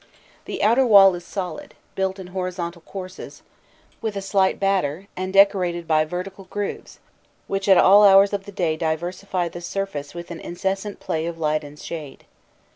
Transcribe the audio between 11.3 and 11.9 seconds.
light and